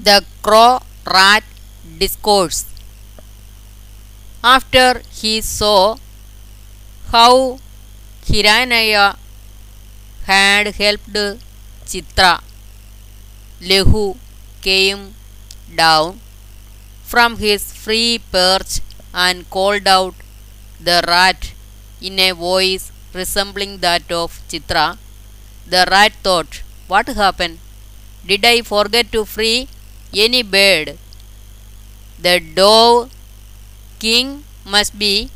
[0.00, 1.42] The Crow Rat
[1.98, 2.66] Discourse.
[4.44, 5.96] After he saw
[7.10, 7.58] how
[8.24, 9.16] Hiranaya
[10.22, 11.12] had helped
[11.84, 12.40] Chitra,
[13.60, 14.16] Lehu
[14.60, 15.14] came
[15.74, 16.20] down
[17.02, 18.80] from his free perch
[19.12, 20.14] and called out
[20.78, 21.54] the rat
[22.00, 24.96] in a voice resembling that of Chitra.
[25.66, 27.58] The rat thought, What happened?
[28.24, 29.68] Did I forget to free
[30.12, 30.98] any bird?
[32.20, 33.10] The dove
[33.98, 35.30] king must be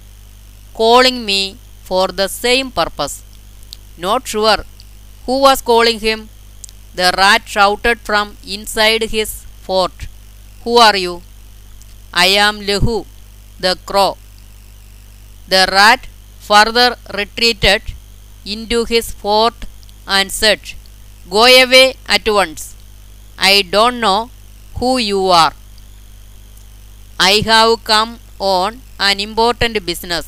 [0.74, 3.22] calling me for the same purpose.
[3.96, 4.64] Not sure
[5.26, 6.28] who was calling him.
[6.94, 10.06] The rat shouted from inside his fort.
[10.64, 11.22] Who are you?
[12.12, 13.06] I am Lehu,
[13.58, 14.16] the crow.
[15.48, 16.06] The rat
[16.40, 17.82] further retreated
[18.44, 19.54] into his fort
[20.06, 20.60] and said,
[21.30, 22.74] Go away at once.
[23.38, 24.30] I don't know
[24.82, 25.52] who you are.
[27.20, 30.26] I have come on an important business.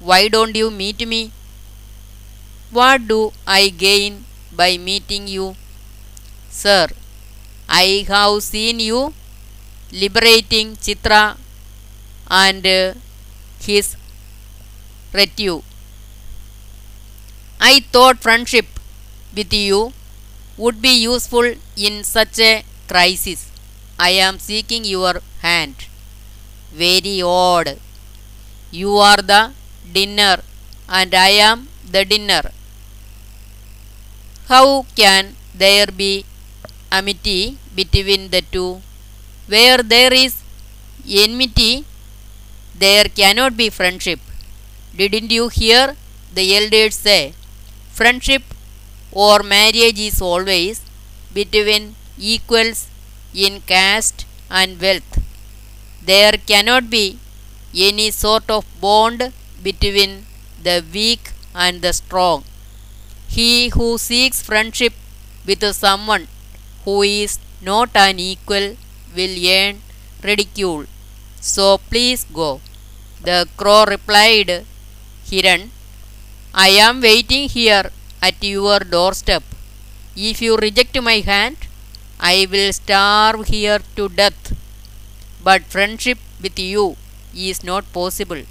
[0.00, 1.32] Why don't you meet me?
[2.70, 5.56] What do I gain by meeting you?
[6.50, 6.88] Sir,
[7.68, 9.14] I have seen you
[9.92, 11.36] liberating Chitra
[12.30, 12.64] and
[13.60, 13.96] his
[15.12, 15.62] retinue.
[17.60, 18.66] I thought friendship
[19.34, 19.92] with you
[20.56, 23.50] would be useful in such a crisis.
[23.98, 25.86] I am seeking your hand.
[26.72, 27.78] Very odd.
[28.70, 29.52] You are the
[29.92, 30.38] dinner
[30.88, 32.50] and I am the dinner.
[34.48, 36.24] How can there be
[36.90, 38.82] amity between the two?
[39.46, 40.42] Where there is
[41.08, 41.84] enmity,
[42.74, 44.20] there cannot be friendship.
[44.96, 45.96] Didn't you hear
[46.34, 47.34] the elders say?
[47.92, 48.42] Friendship
[49.12, 50.82] or marriage is always
[51.34, 52.87] between equals
[53.34, 55.18] in caste and wealth.
[56.02, 57.18] There cannot be
[57.74, 60.26] any sort of bond between
[60.62, 62.44] the weak and the strong.
[63.28, 64.94] He who seeks friendship
[65.46, 66.28] with someone
[66.84, 68.76] who is not an equal
[69.16, 69.82] will earn
[70.22, 70.86] ridicule.
[71.40, 72.60] So please go.
[73.22, 74.66] The crow replied,
[75.28, 75.70] Hiran,
[76.54, 77.90] I am waiting here
[78.22, 79.44] at your doorstep.
[80.16, 81.67] If you reject my hand,
[82.20, 84.52] I will starve here to death.
[85.42, 86.96] But friendship with you
[87.34, 88.42] is not possible.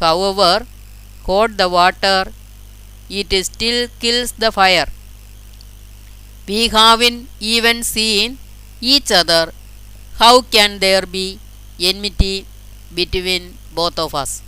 [0.00, 0.66] However,
[1.26, 2.32] hot the water,
[3.10, 4.86] it still kills the fire.
[6.48, 8.38] We haven't even seen
[8.80, 9.52] each other.
[10.18, 11.40] How can there be
[11.80, 12.46] enmity
[12.94, 14.42] between both of us?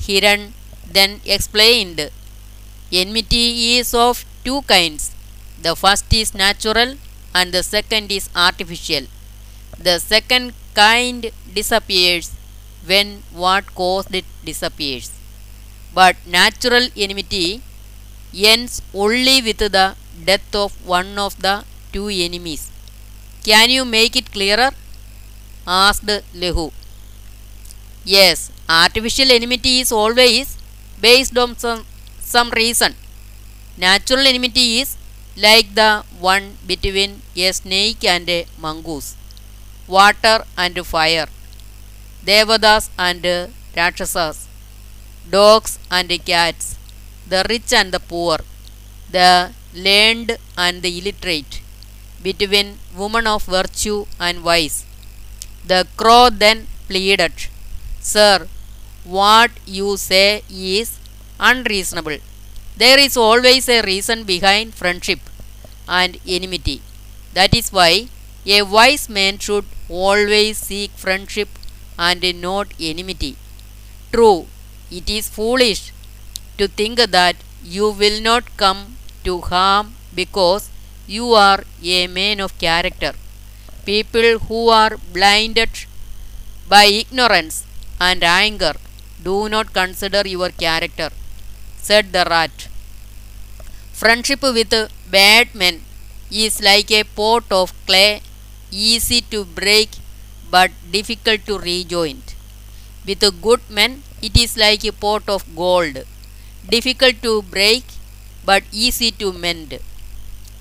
[0.00, 0.52] Hiran
[0.86, 2.10] then explained
[2.92, 5.12] enmity is of two kinds.
[5.62, 6.96] The first is natural
[7.38, 9.04] and the second is artificial.
[9.86, 12.26] The second kind disappears
[12.90, 13.08] when
[13.42, 15.10] what caused it disappears.
[15.98, 17.62] But natural enmity
[18.52, 19.86] ends only with the
[20.28, 21.56] death of one of the
[21.92, 22.70] two enemies.
[23.44, 24.70] Can you make it clearer?
[25.66, 26.06] asked
[26.42, 26.66] Lehu.
[28.04, 30.56] Yes, artificial enmity is always
[31.00, 31.84] based on some,
[32.20, 32.94] some reason.
[33.76, 34.96] Natural enmity is
[35.36, 39.16] like the one between a snake and a mongoose,
[39.86, 41.28] water and fire,
[42.28, 43.24] devadas and
[43.76, 44.38] rakshasas,
[45.36, 46.66] dogs and cats,
[47.32, 48.38] the rich and the poor,
[49.16, 49.30] the
[49.74, 51.60] learned and the illiterate,
[52.22, 54.84] between women of virtue and vice.
[55.66, 57.34] The crow then pleaded,
[58.00, 58.48] Sir,
[59.04, 60.98] what you say is
[61.40, 62.18] unreasonable.
[62.76, 65.20] There is always a reason behind friendship
[65.88, 66.80] and enmity.
[67.34, 68.08] That is why
[68.46, 71.48] a wise man should always seek friendship
[71.98, 73.36] and not enmity.
[74.12, 74.46] True,
[74.90, 75.92] it is foolish
[76.58, 80.70] to think that you will not come to harm because
[81.06, 83.12] you are a man of character.
[83.86, 85.70] People who are blinded
[86.68, 87.64] by ignorance
[88.00, 88.74] and anger
[89.22, 91.10] do not consider your character,
[91.86, 92.68] said the rat.
[94.00, 94.74] Friendship with
[95.16, 95.76] bad men
[96.46, 98.20] is like a pot of clay,
[98.70, 99.90] easy to break
[100.54, 102.18] but difficult to rejoin.
[103.06, 105.96] With good men, it is like a pot of gold,
[106.74, 107.84] difficult to break
[108.44, 109.78] but easy to mend.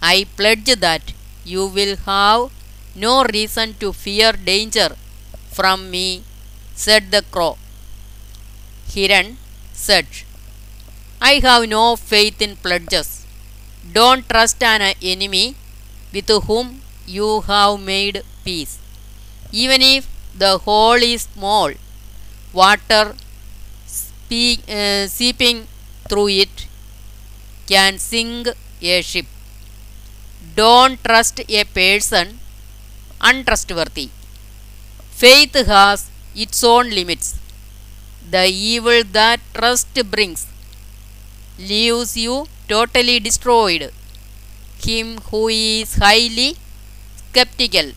[0.01, 1.13] I pledge that
[1.43, 2.51] you will have
[2.95, 4.89] no reason to fear danger
[5.57, 6.23] from me,
[6.75, 7.57] said the crow.
[8.91, 9.35] Hiran
[9.73, 10.07] said,
[11.21, 13.25] I have no faith in pledges.
[13.91, 15.55] Don't trust an enemy
[16.13, 18.79] with whom you have made peace.
[19.51, 20.07] Even if
[20.37, 21.71] the hole is small,
[22.53, 23.15] water
[24.31, 25.67] uh, seeping
[26.09, 26.67] through it
[27.67, 28.47] can sink
[28.81, 29.25] a ship.
[30.55, 32.39] Don't trust a person
[33.19, 34.09] untrustworthy.
[35.11, 37.39] Faith has its own limits.
[38.29, 40.47] The evil that trust brings
[41.57, 43.91] leaves you totally destroyed.
[44.85, 46.55] Him who is highly
[47.17, 47.91] skeptical,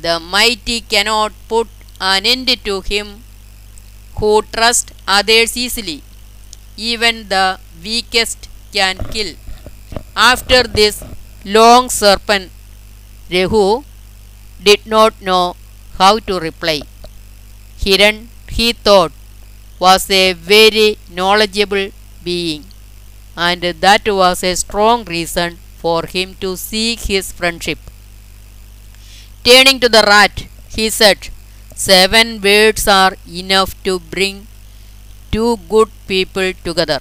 [0.00, 1.68] the mighty cannot put
[2.00, 3.22] an end to him
[4.18, 6.02] who trusts others easily.
[6.76, 9.34] Even the weakest can kill.
[10.16, 11.02] After this
[11.44, 12.50] long serpent,
[13.30, 13.84] Lehu
[14.62, 15.56] did not know
[15.98, 16.80] how to reply.
[17.80, 19.12] Hiran, he thought,
[19.78, 21.90] was a very knowledgeable
[22.24, 22.64] being,
[23.36, 27.78] and that was a strong reason for him to seek his friendship.
[29.44, 31.28] Turning to the rat, he said,
[31.74, 34.46] Seven words are enough to bring
[35.32, 37.00] two good people together.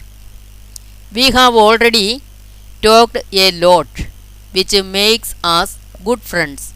[1.13, 2.21] We have already
[2.81, 3.87] talked a lot,
[4.51, 6.73] which makes us good friends.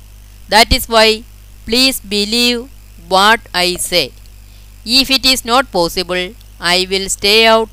[0.50, 1.24] That is why
[1.66, 2.70] please believe
[3.08, 4.14] what I say.
[4.86, 7.70] If it is not possible, I will stay out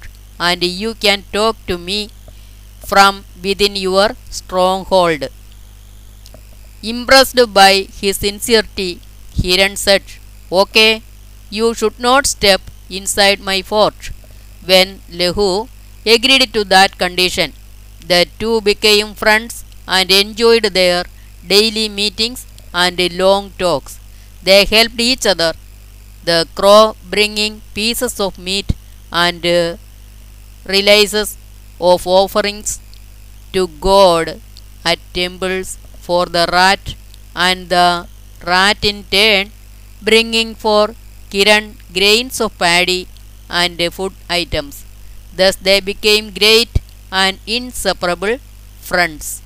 [0.48, 2.00] and you can talk to me
[2.90, 5.24] from within your stronghold.
[6.82, 9.00] Impressed by his sincerity,
[9.36, 10.02] Hiran said,
[10.50, 11.02] Okay,
[11.48, 12.60] you should not step
[12.90, 14.10] inside my fort.
[14.64, 15.68] When Lehu
[16.04, 17.52] agreed to that condition,
[18.06, 21.04] the two became friends and enjoyed their
[21.46, 23.98] daily meetings and long talks.
[24.42, 25.54] They helped each other,
[26.24, 28.72] the crow bringing pieces of meat
[29.12, 29.76] and uh,
[30.64, 31.36] releases
[31.80, 32.80] of offerings
[33.52, 34.40] to God
[34.84, 36.94] at temples for the rat,
[37.34, 38.06] and the
[38.44, 39.50] rat in turn
[40.02, 40.94] bringing for
[41.30, 43.08] Kiran grains of paddy
[43.48, 44.84] and food items.
[45.34, 46.70] Thus they became great
[47.10, 48.38] and inseparable
[48.80, 49.42] friends.